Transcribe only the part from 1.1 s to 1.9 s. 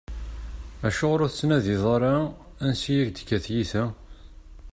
ur tettnadiḍ